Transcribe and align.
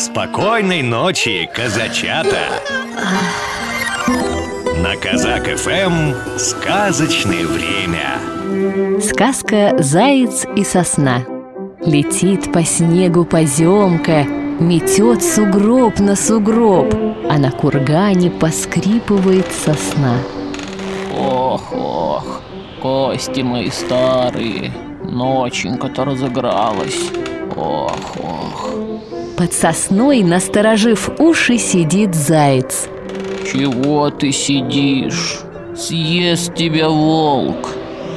Спокойной 0.00 0.80
ночи, 0.80 1.46
казачата! 1.54 2.62
На 4.82 4.96
Казак 4.96 5.46
ФМ 5.58 6.38
сказочное 6.38 7.44
время. 7.44 8.98
Сказка 9.02 9.76
«Заяц 9.78 10.46
и 10.56 10.64
сосна» 10.64 11.26
Летит 11.84 12.50
по 12.50 12.64
снегу 12.64 13.26
поземка, 13.26 14.24
Метет 14.58 15.22
сугроб 15.22 15.98
на 15.98 16.16
сугроб, 16.16 16.94
А 17.28 17.36
на 17.36 17.50
кургане 17.50 18.30
поскрипывает 18.30 19.52
сосна 19.52 20.16
Ох, 21.14 21.74
ох, 21.74 22.40
кости 22.80 23.42
мои 23.42 23.68
старые, 23.68 24.72
Ноченька-то 25.02 26.06
разыгралась 26.06 27.10
Ох, 27.56 27.92
ох. 28.18 28.70
Под 29.36 29.52
сосной, 29.52 30.22
насторожив 30.22 31.08
уши, 31.18 31.58
сидит 31.58 32.14
заяц. 32.14 32.88
Чего 33.50 34.10
ты 34.10 34.32
сидишь? 34.32 35.40
Съест 35.74 36.54
тебя 36.54 36.88
волк. 36.88 37.70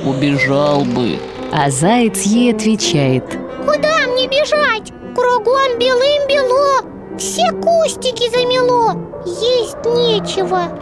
Убежал 0.06 0.84
бы. 0.84 1.18
А 1.52 1.70
заяц 1.70 2.22
ей 2.24 2.54
отвечает. 2.54 3.24
Куда 3.66 4.08
мне 4.12 4.28
бежать? 4.28 4.92
Кругом 5.16 5.80
белым-бело 5.80 7.18
Все 7.18 7.50
кустики 7.52 8.30
замело. 8.30 8.92
Есть 9.26 9.78
нечего. 9.86 10.78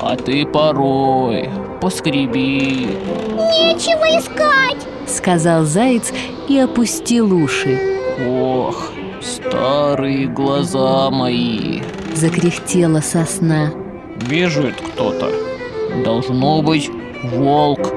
А 0.00 0.16
ты 0.16 0.44
порой 0.44 1.48
поскреби. 1.80 2.98
Нечего 3.36 4.18
искать. 4.18 4.84
Сказал 5.06 5.64
заяц 5.64 6.12
и 6.48 6.58
опустил 6.58 7.32
уши 7.32 7.93
Ох, 8.18 8.92
старые 9.20 10.26
глаза 10.28 11.10
мои. 11.10 11.80
Закряхтела 12.14 13.00
сосна. 13.00 13.72
Бежит 14.28 14.76
кто-то. 14.80 15.32
Должно 16.04 16.62
быть 16.62 16.90
волк. 17.24 17.92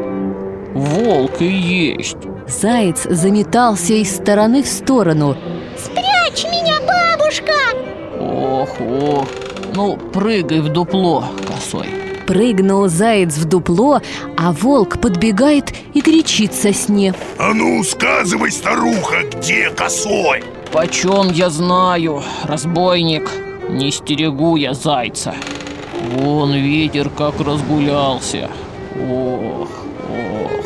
Волк 0.73 1.41
и 1.41 1.45
есть. 1.45 2.17
Заяц 2.47 3.03
заметался 3.03 3.93
из 3.93 4.15
стороны 4.15 4.63
в 4.63 4.67
сторону. 4.67 5.35
Спрячь 5.77 6.45
меня, 6.45 6.77
бабушка! 6.81 7.53
Ох, 8.19 8.69
ох. 8.81 9.27
Ну, 9.75 9.97
прыгай 9.97 10.61
в 10.61 10.69
дупло 10.69 11.25
косой 11.47 12.06
Прыгнул 12.27 12.89
заяц 12.89 13.37
в 13.37 13.45
дупло, 13.45 14.01
а 14.35 14.51
волк 14.51 14.99
подбегает 14.99 15.73
и 15.93 16.01
кричит 16.01 16.53
сосне 16.53 17.13
А 17.39 17.53
ну, 17.53 17.81
сказывай, 17.85 18.51
старуха, 18.51 19.23
где 19.31 19.69
косой? 19.69 20.43
Почем 20.73 21.31
я 21.31 21.49
знаю, 21.49 22.21
разбойник 22.43 23.31
Не 23.69 23.91
стерегу 23.91 24.57
я 24.57 24.73
зайца 24.73 25.35
Вон 26.15 26.53
ветер 26.53 27.09
как 27.09 27.39
разгулялся 27.39 28.49
Ох, 29.09 29.69
ох 30.09 30.65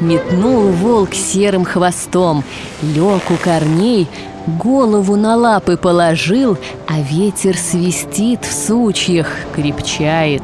Метнул 0.00 0.62
волк 0.72 1.14
серым 1.14 1.64
хвостом, 1.64 2.42
лег 2.82 3.30
у 3.30 3.36
корней, 3.36 4.08
голову 4.48 5.14
на 5.14 5.36
лапы 5.36 5.76
положил, 5.76 6.58
а 6.88 7.00
ветер 7.00 7.56
свистит 7.56 8.44
в 8.44 8.52
сучьях, 8.52 9.28
крепчает. 9.54 10.42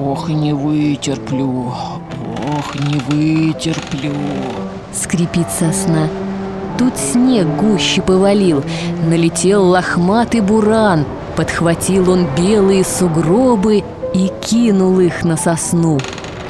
Ох, 0.00 0.28
не 0.28 0.52
вытерплю 0.52 1.72
Ох, 2.56 2.74
не 2.74 2.98
вытерплю 3.08 4.12
Скрипит 4.92 5.50
сосна. 5.50 6.08
Тут 6.78 6.96
снег 6.96 7.46
гуще 7.56 8.02
повалил, 8.02 8.62
налетел 9.08 9.64
лохматый 9.64 10.40
буран, 10.40 11.04
подхватил 11.36 12.10
он 12.10 12.26
белые 12.36 12.84
сугробы 12.84 13.84
и 14.12 14.30
кинул 14.40 14.98
их 15.00 15.24
на 15.24 15.36
сосну. 15.36 15.98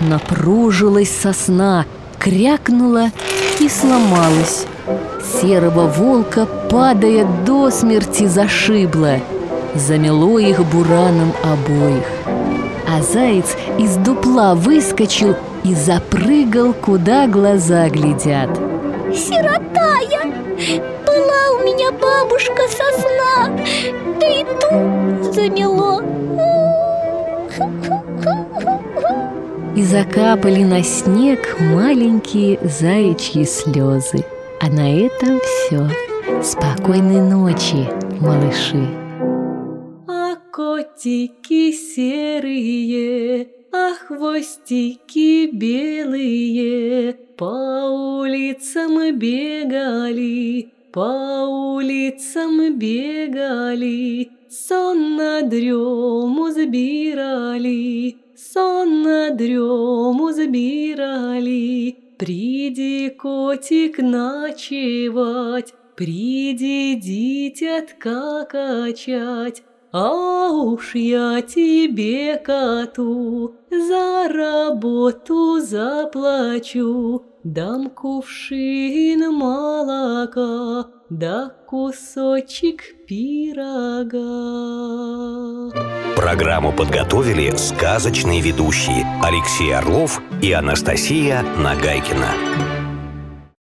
Напружилась 0.01 1.11
сосна, 1.11 1.84
крякнула 2.19 3.11
и 3.61 3.69
сломалась. 3.69 4.66
Серого 5.41 5.87
волка, 5.87 6.47
падая 6.71 7.27
до 7.47 7.71
смерти, 7.71 8.27
зашибло. 8.27 9.21
Замело 9.75 10.39
их 10.39 10.65
бураном 10.66 11.33
обоих. 11.43 12.05
А 12.97 13.03
заяц 13.03 13.56
из 13.77 13.97
дупла 13.97 14.55
выскочил 14.55 15.34
и 15.65 15.75
запрыгал, 15.75 16.72
куда 16.75 17.27
глаза 17.27 17.88
глядят. 17.88 18.49
Сирота 19.12 19.99
я! 20.09 20.22
Была 21.04 21.59
у 21.59 21.65
меня 21.65 21.91
бабушка 21.91 22.62
сосна 22.69 23.50
Да 24.21 24.28
и 24.28 24.44
ту 24.44 25.33
замело 25.33 26.03
И 29.75 29.83
закапали 29.83 30.62
на 30.62 30.84
снег 30.84 31.56
маленькие 31.59 32.60
заячьи 32.62 33.44
слезы. 33.44 34.25
А 34.60 34.69
на 34.69 35.04
этом 35.04 35.41
все. 35.41 35.91
Спокойной 36.44 37.22
ночи, 37.22 37.88
малыши. 38.21 39.03
Котики 40.54 41.72
серые, 41.72 43.48
а 43.72 43.94
хвостики 43.94 45.50
белые. 45.50 47.15
По 47.37 47.88
улицам 47.91 49.19
бегали, 49.19 50.70
по 50.92 51.47
улицам 51.48 52.78
бегали 52.78 54.31
Сон 54.48 55.16
на 55.16 55.42
дрему 55.42 56.48
забирали, 56.53 58.16
сон 58.36 59.03
на 59.03 59.31
дрему 59.31 60.31
забирали 60.31 61.97
Приди, 62.16 63.10
котик, 63.10 63.98
ночевать, 63.98 65.75
приди, 65.97 66.94
дитятка 66.94 68.47
качать 68.48 69.65
а 69.97 70.50
уж 70.50 70.97
я 70.97 71.41
тебе, 71.41 72.37
коту, 72.37 73.55
за 73.71 74.28
работу 74.28 75.60
заплачу, 75.60 77.22
Дам 77.44 77.91
кувшин 77.91 79.21
молока, 79.33 80.88
да 81.10 81.50
кусочек 81.69 82.81
пирога. 83.06 84.19
Программу 86.16 86.72
подготовили 86.72 87.54
сказочные 87.56 88.41
ведущие 88.41 89.06
Алексей 89.22 89.72
Орлов 89.77 90.22
и 90.43 90.53
Анастасия 90.53 91.43
Нагайкина. 91.59 92.74